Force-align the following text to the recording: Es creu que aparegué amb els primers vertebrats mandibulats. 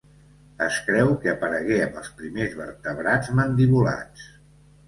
Es 0.67 0.77
creu 0.85 1.11
que 1.25 1.29
aparegué 1.33 1.77
amb 1.89 1.99
els 2.01 2.09
primers 2.23 2.57
vertebrats 2.63 3.33
mandibulats. 3.41 4.27